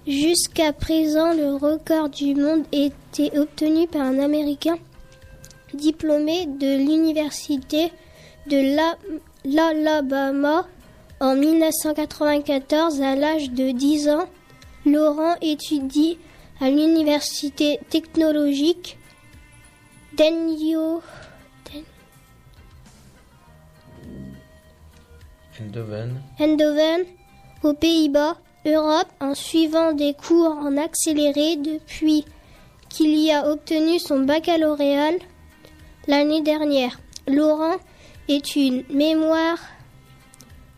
[0.07, 4.77] Jusqu'à présent, le record du monde était obtenu par un Américain,
[5.75, 7.93] diplômé de l'université
[8.49, 8.97] de La-
[9.45, 10.67] l'Alabama
[11.21, 14.27] en 1994 à l'âge de 10 ans.
[14.87, 16.19] Laurent étudie
[16.61, 18.97] à l'université technologique
[20.21, 21.01] d'Enyo
[25.59, 26.21] Eindhoven.
[26.39, 27.07] Eindhoven
[27.63, 32.27] aux Pays-Bas, Europe, en suivant des cours en accéléré depuis
[32.91, 35.17] qu'il y a obtenu son baccalauréat
[36.07, 37.01] l'année dernière.
[37.27, 37.77] Laurent
[38.29, 39.59] est une mémoire.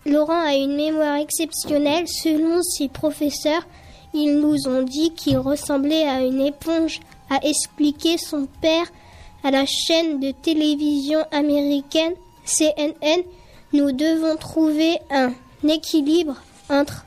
[0.06, 2.06] Laurent a une mémoire exceptionnelle.
[2.06, 3.66] Selon ses professeurs,
[4.14, 8.86] ils nous ont dit qu'il ressemblait à une éponge, a expliqué son père
[9.44, 12.14] à la chaîne de télévision américaine
[12.44, 13.22] CNN.
[13.72, 15.32] Nous devons trouver un
[15.68, 16.36] équilibre
[16.68, 17.04] entre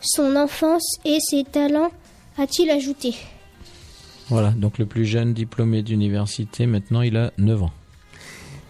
[0.00, 1.90] son enfance et ses talents,
[2.38, 3.14] a-t-il ajouté.
[4.28, 7.72] Voilà, donc le plus jeune diplômé d'université, maintenant il a 9 ans.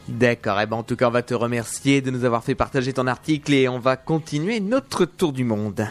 [0.08, 2.92] D'accord, et ben en tout cas on va te remercier de nous avoir fait partager
[2.92, 5.88] ton article et on va continuer notre tour du monde.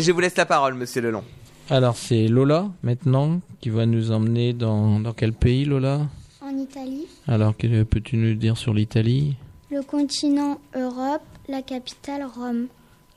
[0.00, 1.22] Et je vous laisse la parole, monsieur Lelon.
[1.68, 6.06] Alors c'est Lola maintenant qui va nous emmener dans, dans quel pays Lola?
[6.40, 9.36] En Italie, Alors que peux-tu nous dire sur l'Italie?
[9.70, 11.20] Le continent Europe,
[11.50, 12.68] la capitale Rome.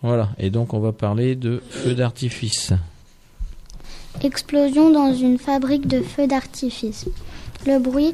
[0.02, 2.74] Voilà, et donc on va parler de feux d'artifice.
[4.22, 7.06] Explosion dans une fabrique de feux d'artifice.
[7.66, 8.14] Le bruit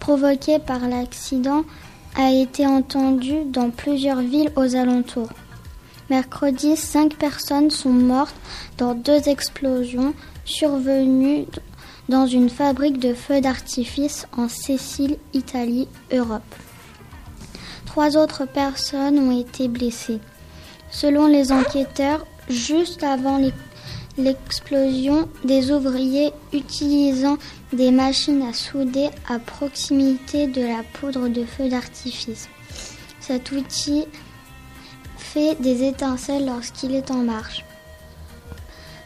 [0.00, 1.62] provoqué par l'accident
[2.16, 5.30] a été entendu dans plusieurs villes aux alentours.
[6.10, 8.34] Mercredi, cinq personnes sont mortes
[8.78, 10.12] dans deux explosions
[10.44, 11.46] survenues
[12.08, 16.42] dans une fabrique de feux d'artifice en Sicile, Italie, Europe.
[17.86, 20.18] Trois autres personnes ont été blessées.
[20.90, 23.52] Selon les enquêteurs, juste avant l'e-
[24.18, 27.38] l'explosion, des ouvriers utilisant
[27.72, 32.48] des machines à souder à proximité de la poudre de feu d'artifice.
[33.20, 34.06] Cet outil
[35.32, 37.64] fait des étincelles lorsqu'il est en marche.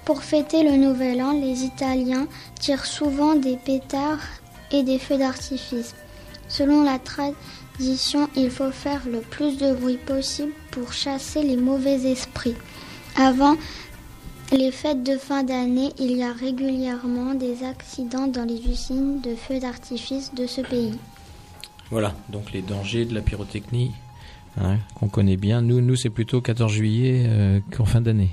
[0.06, 2.26] Pour fêter le nouvel an, les Italiens
[2.58, 4.26] tirent souvent des pétards
[4.70, 5.94] et des feux d'artifice.
[6.48, 12.10] Selon la tradition, il faut faire le plus de bruit possible pour chasser les mauvais
[12.10, 12.56] esprits.
[13.16, 13.56] Avant
[14.50, 19.34] les fêtes de fin d'année, il y a régulièrement des accidents dans les usines de
[19.34, 20.98] feux d'artifice de ce pays.
[21.90, 23.92] Voilà, donc les dangers de la pyrotechnie
[24.60, 25.62] hein, qu'on connaît bien.
[25.62, 28.30] Nous, nous c'est plutôt 14 juillet euh, qu'en fin d'année.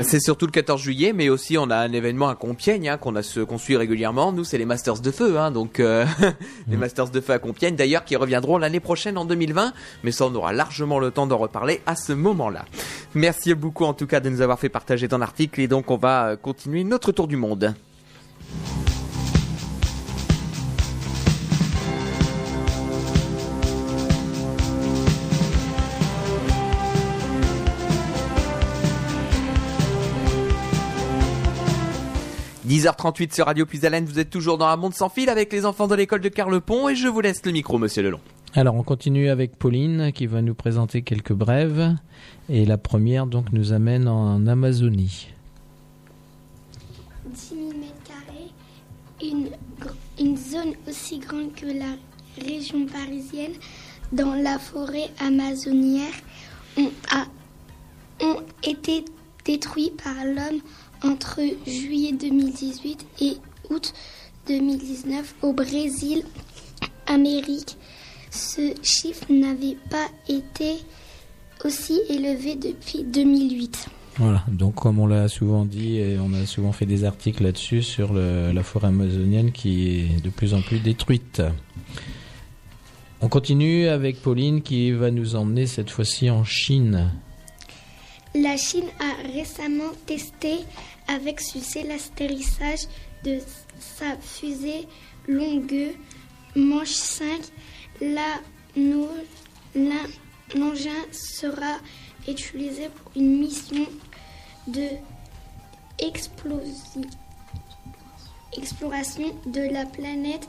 [0.00, 3.16] C'est surtout le 14 juillet, mais aussi on a un événement à Compiègne hein, qu'on
[3.16, 4.32] a qu'on suit régulièrement.
[4.32, 6.06] Nous, c'est les Masters de Feu, hein, donc euh,
[6.68, 9.72] les Masters de Feu à Compiègne, d'ailleurs, qui reviendront l'année prochaine en 2020.
[10.04, 12.64] Mais ça, on aura largement le temps d'en reparler à ce moment-là.
[13.14, 15.96] Merci beaucoup en tout cas de nous avoir fait partager ton article, et donc on
[15.96, 17.74] va euh, continuer notre tour du monde.
[32.68, 35.88] «10h38 sur Radio Puisalène, vous êtes toujours dans un monde sans fil avec les enfants
[35.88, 38.20] de l'école de Carlepont et je vous laisse le micro, monsieur Lelon.
[38.54, 41.94] Alors on continue avec Pauline qui va nous présenter quelques brèves.
[42.50, 45.28] Et la première donc nous amène en Amazonie.
[47.32, 47.60] 10 000
[49.22, 49.48] m2, une,
[50.20, 53.52] une zone aussi grande que la région parisienne,
[54.12, 56.04] dans la forêt amazonienne,
[56.76, 59.04] ont, a- ont été
[59.46, 60.60] détruits par l'homme
[61.02, 63.36] entre juillet 2018 et
[63.70, 63.92] août
[64.48, 66.22] 2019 au Brésil,
[67.06, 67.76] Amérique.
[68.30, 70.76] Ce chiffre n'avait pas été
[71.64, 73.88] aussi élevé depuis 2008.
[74.18, 78.12] Voilà, donc comme on l'a souvent dit on a souvent fait des articles là-dessus sur
[78.12, 81.42] la forêt amazonienne qui est de plus en plus détruite.
[83.20, 87.10] On continue avec Pauline qui va nous emmener cette fois-ci en Chine.
[88.34, 90.58] La Chine a récemment testé
[91.08, 92.80] avec succès l'atterrissage
[93.24, 93.38] de
[93.80, 94.86] sa fusée
[95.26, 95.94] Longue
[96.54, 97.26] Manche 5.
[98.00, 98.40] La-
[98.76, 99.08] nou-
[99.74, 100.06] la-
[100.54, 101.76] L'engin sera
[102.26, 103.84] utilisé pour une mission
[104.66, 104.86] de
[108.56, 110.48] exploration de la planète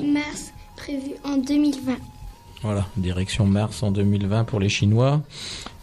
[0.00, 1.96] Mars prévue en 2020.
[2.62, 5.22] Voilà, direction Mars en 2020 pour les Chinois.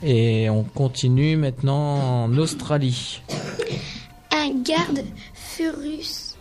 [0.04, 3.22] Et on continue maintenant en Australie.
[4.32, 5.04] Un garde
[5.34, 6.36] Furus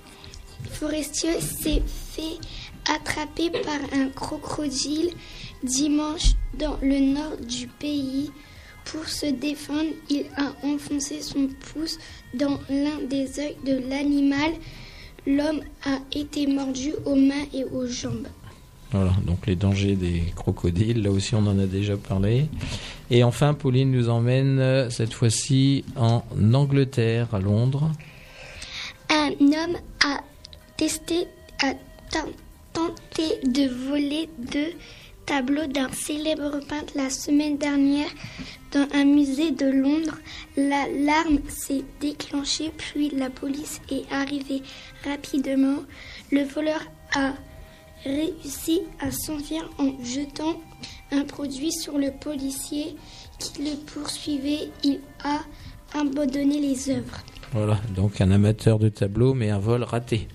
[0.71, 2.39] Forestier s'est fait
[2.95, 5.11] attraper par un crocodile
[5.63, 8.31] dimanche dans le nord du pays.
[8.85, 11.99] Pour se défendre, il a enfoncé son pouce
[12.35, 14.53] dans l'un des œils de l'animal.
[15.27, 18.29] L'homme a été mordu aux mains et aux jambes.
[18.93, 22.47] Voilà, donc les dangers des crocodiles, là aussi on en a déjà parlé.
[23.11, 26.23] Et enfin, Pauline nous emmène euh, cette fois-ci en
[26.55, 27.91] Angleterre, à Londres.
[29.11, 30.21] Un homme a
[30.77, 31.27] testé,
[31.63, 31.73] a
[32.11, 32.33] ten-
[32.73, 34.73] tenté de voler deux
[35.25, 38.09] tableaux d'un célèbre peintre la semaine dernière
[38.73, 40.19] dans un musée de Londres.
[40.57, 44.63] L'alarme s'est déclenchée, puis la police est arrivée
[45.05, 45.79] rapidement.
[46.31, 46.81] Le voleur
[47.15, 47.33] a
[48.07, 50.61] réussi à s'enfuir en jetant
[51.13, 52.97] un produit sur le policier
[53.39, 54.71] qui le poursuivait.
[54.83, 55.41] Il a
[55.99, 57.19] abandonné les œuvres.
[57.53, 60.29] Voilà, donc un amateur de tableau, mais un vol raté.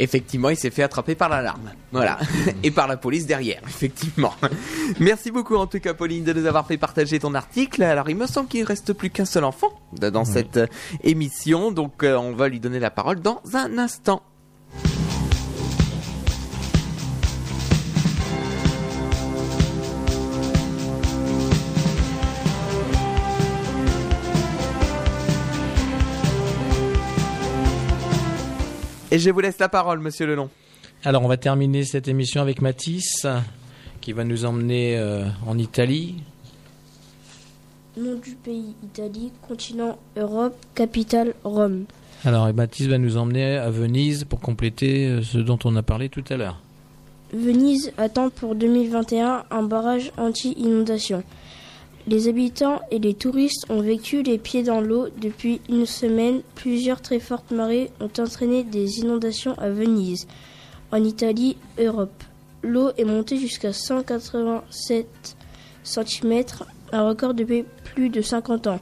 [0.00, 1.72] Effectivement, il s'est fait attraper par l'alarme.
[1.90, 2.18] Voilà.
[2.62, 4.32] Et par la police derrière, effectivement.
[5.00, 7.82] Merci beaucoup en tout cas Pauline de nous avoir fait partager ton article.
[7.82, 10.66] Alors il me semble qu'il ne reste plus qu'un seul enfant dans cette euh,
[11.02, 11.72] émission.
[11.72, 14.22] Donc euh, on va lui donner la parole dans un instant.
[29.10, 30.50] Et je vous laisse la parole, monsieur Lelon.
[31.02, 33.26] Alors on va terminer cette émission avec Mathis,
[34.02, 36.16] qui va nous emmener euh, en Italie.
[37.96, 41.84] Nom du pays Italie, continent Europe, capitale Rome.
[42.24, 45.82] Alors et Mathis va nous emmener à Venise pour compléter euh, ce dont on a
[45.82, 46.60] parlé tout à l'heure.
[47.32, 51.22] Venise attend pour 2021 un barrage anti-inondation.
[52.08, 56.40] Les habitants et les touristes ont vécu les pieds dans l'eau depuis une semaine.
[56.54, 60.26] Plusieurs très fortes marées ont entraîné des inondations à Venise,
[60.90, 62.24] en Italie, Europe.
[62.62, 65.36] L'eau est montée jusqu'à 187
[65.82, 66.44] cm,
[66.92, 68.80] un record depuis plus de 50 ans.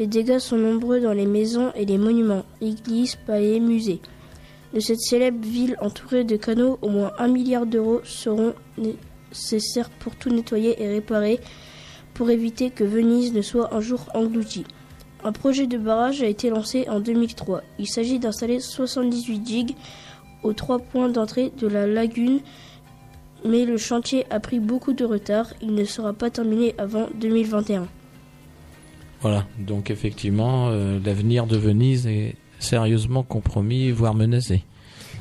[0.00, 4.00] Les dégâts sont nombreux dans les maisons et les monuments, églises, palais, musées.
[4.74, 10.16] De cette célèbre ville entourée de canaux, au moins un milliard d'euros seront nécessaires pour
[10.16, 11.38] tout nettoyer et réparer
[12.14, 14.64] pour éviter que Venise ne soit un jour engloutie.
[15.24, 17.62] Un projet de barrage a été lancé en 2003.
[17.78, 19.74] Il s'agit d'installer 78 digues
[20.42, 22.40] aux trois points d'entrée de la lagune,
[23.44, 25.46] mais le chantier a pris beaucoup de retard.
[25.60, 27.88] Il ne sera pas terminé avant 2021.
[29.22, 34.62] Voilà, donc effectivement, euh, l'avenir de Venise est sérieusement compromis, voire menacé.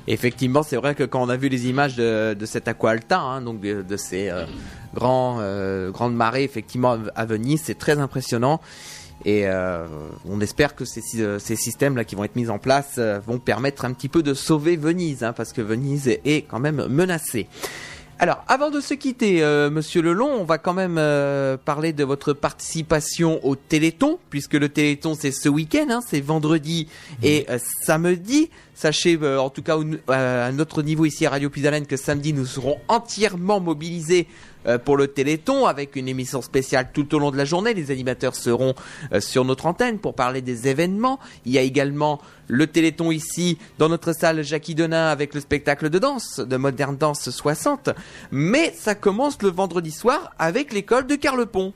[0.07, 3.19] Effectivement, c'est vrai que quand on a vu les images de, de cet aqua alta,
[3.19, 4.45] hein, donc de, de ces euh,
[4.93, 8.59] grands, euh, grandes marées, effectivement, à Venise, c'est très impressionnant.
[9.25, 9.85] Et euh,
[10.27, 13.85] on espère que ces, ces systèmes-là qui vont être mis en place euh, vont permettre
[13.85, 17.47] un petit peu de sauver Venise, hein, parce que Venise est quand même menacée.
[18.23, 22.05] Alors, avant de se quitter, euh, Monsieur Lelon, on va quand même euh, parler de
[22.05, 26.87] votre participation au Téléthon, puisque le Téléthon c'est ce week-end, hein, c'est vendredi
[27.21, 28.49] et euh, samedi.
[28.75, 32.31] Sachez, euh, en tout cas au- à notre niveau ici à Radio Puisalène, que samedi
[32.31, 34.31] nous serons entièrement mobilisés euh,
[34.83, 37.73] pour le Téléthon avec une émission spéciale tout au long de la journée.
[37.73, 38.73] Les animateurs seront
[39.11, 41.19] euh, sur notre antenne pour parler des événements.
[41.45, 45.89] Il y a également le Téléthon ici dans notre salle Jackie Denain avec le spectacle
[45.89, 47.89] de danse de Modern Dance 60.
[48.31, 51.73] Mais ça commence le vendredi soir avec l'école de Carlepont.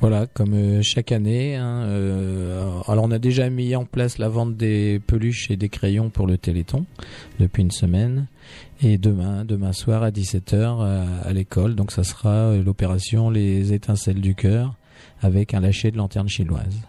[0.00, 1.56] Voilà, comme euh, chaque année.
[1.56, 5.68] hein, euh, alors on a déjà mis en place la vente des peluches et des
[5.68, 6.86] crayons pour le Téléthon
[7.40, 8.26] depuis une semaine.
[8.80, 13.72] Et demain, demain soir à 17h à, à l'école, donc ça sera euh, l'opération Les
[13.72, 14.76] étincelles du cœur
[15.20, 16.80] avec un lâcher de lanterne chinoise.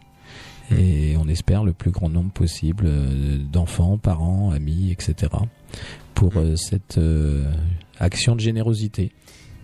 [0.77, 5.31] Et on espère le plus grand nombre possible euh, d'enfants, parents, amis, etc.
[6.13, 7.51] pour euh, cette euh,
[7.99, 9.11] action de générosité.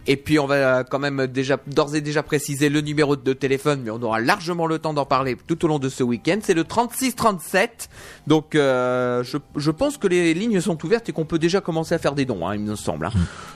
[0.07, 3.81] Et puis on va quand même déjà d'ores et déjà préciser le numéro de téléphone,
[3.83, 6.37] mais on aura largement le temps d'en parler tout au long de ce week-end.
[6.43, 7.89] C'est le 3637.
[8.27, 11.95] Donc euh, je, je pense que les lignes sont ouvertes et qu'on peut déjà commencer
[11.95, 13.07] à faire des dons, hein, il me semble.
[13.07, 13.11] hein.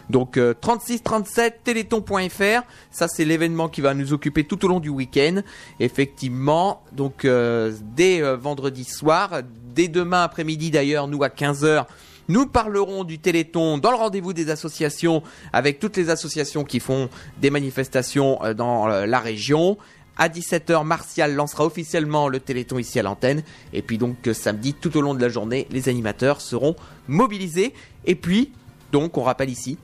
[0.10, 4.90] Donc euh, 3637 téléthon.fr, ça c'est l'événement qui va nous occuper tout au long du
[4.90, 5.42] week-end.
[5.80, 9.42] Effectivement, donc euh, dès euh, vendredi soir,
[9.76, 11.86] dès demain après-midi d'ailleurs, nous à 15h.
[12.30, 17.10] Nous parlerons du Téléthon dans le rendez-vous des associations avec toutes les associations qui font
[17.42, 19.80] des manifestations euh, dans euh, la région.
[20.16, 23.42] À 17h, Martial lancera officiellement le Téléthon ici à l'antenne.
[23.74, 26.76] Et puis donc euh, samedi, tout au long de la journée, les animateurs seront
[27.08, 27.74] mobilisés.
[28.06, 28.52] Et puis,
[28.92, 29.80] donc on rappelle ici,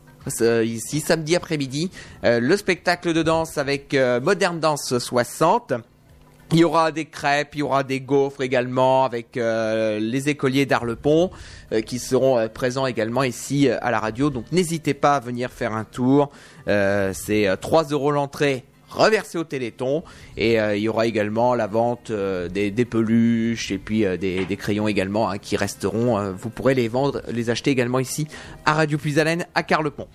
[0.63, 1.89] ici samedi après-midi,
[2.23, 5.73] le spectacle de danse avec euh, Modern Dance 60
[6.51, 10.67] Il y aura des crêpes, il y aura des gaufres également avec euh, les écoliers
[10.67, 11.31] d'Arlepont
[11.71, 14.29] euh, qui seront euh, présents également ici euh, à la radio.
[14.29, 16.29] Donc n'hésitez pas à venir faire un tour.
[16.67, 20.03] C'est euh, 3 euros l'entrée reversée au Téléthon
[20.37, 25.37] et il y aura également la vente des, peluches et puis des, crayons également hein,
[25.37, 26.31] qui resteront.
[26.31, 28.25] vous pourrez les vendre, les acheter également ici
[28.63, 30.07] à Radio Plus Haleine à Carlepont.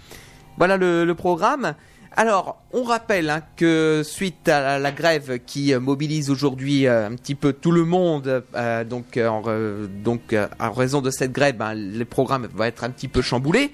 [0.56, 1.74] Voilà le programme.
[2.16, 7.14] Alors, on rappelle hein, que suite à la, grève qui euh, mobilise aujourd'hui euh, un
[7.14, 12.48] petit peu tout le monde, euh, donc, en, raison de cette grève, ben, le programme
[12.52, 13.72] va être un petit peu chamboulé.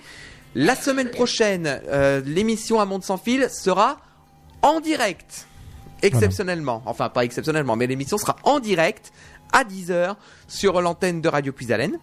[0.55, 1.83] La semaine prochaine,
[2.25, 3.99] l'émission à Monde sans fil sera
[4.63, 5.47] en direct,
[6.01, 6.83] exceptionnellement.
[6.87, 9.13] Enfin, pas exceptionnellement, mais l'émission sera en direct
[9.53, 10.17] à 10h
[10.49, 11.99] sur l'antenne de Radio Puis Haleine.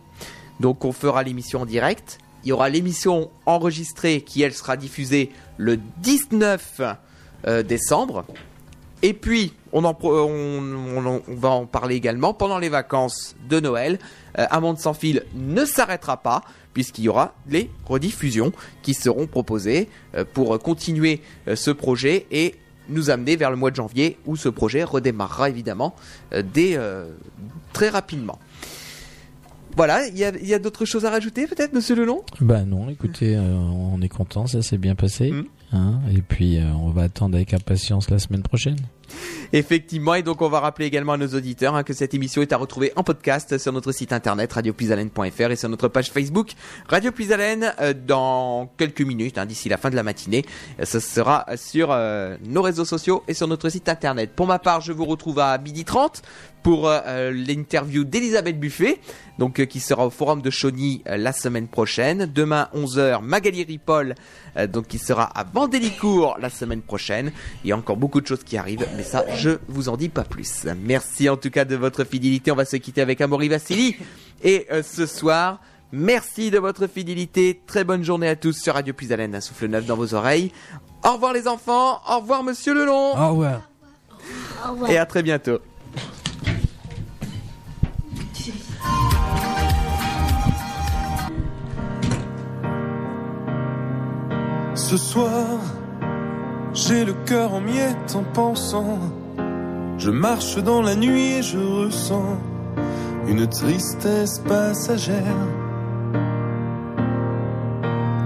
[0.60, 2.20] Donc, on fera l'émission en direct.
[2.44, 6.82] Il y aura l'émission enregistrée qui, elle, sera diffusée le 19
[7.48, 8.26] euh, décembre.
[9.02, 14.00] Et puis, pro- on, va en parler également pendant les vacances de Noël.
[14.39, 16.41] Euh, Un monde sans fil ne s'arrêtera pas
[16.74, 22.56] puisqu'il y aura les rediffusions qui seront proposées euh, pour continuer euh, ce projet et
[22.89, 25.96] nous amener vers le mois de janvier où ce projet redémarrera évidemment
[26.34, 27.14] euh, euh,
[27.74, 28.39] très rapidement.
[29.76, 32.24] Voilà, il y a, il y a d'autres choses à rajouter peut-être, Monsieur Lelon?
[32.42, 35.32] Bah non, écoutez, euh, on est content, ça s'est bien passé.
[35.32, 35.46] Mm.
[35.72, 38.78] hein, et puis euh, on va attendre avec impatience la semaine prochaine.
[39.53, 42.53] Effectivement, et donc on va rappeler également à nos auditeurs hein, que cette émission est
[42.53, 46.51] à retrouver en podcast sur notre site internet radiopuisalène.fr et sur notre page Facebook
[46.88, 50.43] Radio Puisalène euh, dans quelques minutes, hein, d'ici la fin de la matinée.
[50.80, 54.32] Euh, Ce sera sur euh, nos réseaux sociaux et sur notre site internet.
[54.36, 56.22] Pour ma part, je vous retrouve à 12h30
[56.64, 58.99] pour euh, euh, l'interview d'Elisabeth Buffet,
[59.38, 62.32] donc euh, qui sera au forum de Chauny la semaine prochaine.
[62.34, 64.16] Demain 11h, Magali Ripoll,
[64.70, 67.32] donc qui sera à Vandélicourt la semaine prochaine.
[67.64, 70.10] Il y a encore beaucoup de choses qui arrivent, mais ça, je vous en dis
[70.10, 70.66] pas plus.
[70.82, 72.51] Merci en tout cas de votre fidélité.
[72.51, 73.95] On va se quitter avec Amaury Vassili.
[74.43, 75.60] Et euh, ce soir,
[75.91, 77.62] merci de votre fidélité.
[77.66, 80.51] Très bonne journée à tous sur Radio Plus Haleine, un souffle neuf dans vos oreilles.
[81.04, 82.01] Au revoir les enfants.
[82.10, 83.18] Au revoir Monsieur Lelon.
[83.18, 83.62] Au revoir.
[84.89, 85.60] Et à très bientôt.
[94.76, 95.60] Ce soir,
[96.74, 99.00] j'ai le cœur en miettes en pensant.
[99.98, 102.38] Je marche dans la nuit et je ressens
[103.28, 105.42] une tristesse passagère.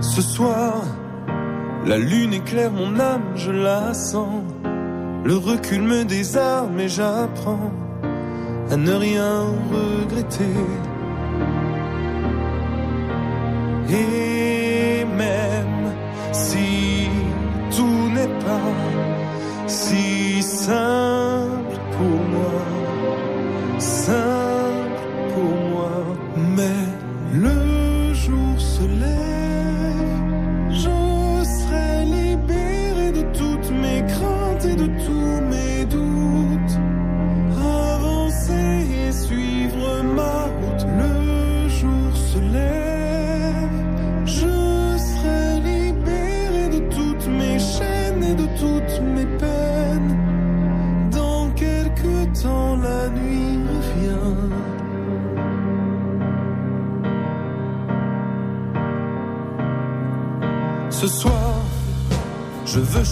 [0.01, 0.81] Ce soir,
[1.85, 4.43] la lune éclaire mon âme, je la sens.
[5.23, 7.71] Le recul me désarme et j'apprends
[8.71, 10.45] à ne rien regretter.
[13.89, 14.26] Et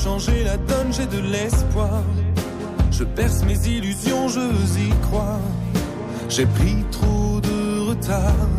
[0.06, 2.04] changer la donne, j'ai de l'espoir.
[2.92, 4.46] Je perce mes illusions, je
[4.86, 5.48] y croire.
[6.30, 8.55] J'ai pris trop de retard.